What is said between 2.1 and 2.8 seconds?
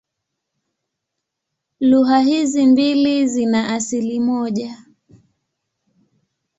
hizi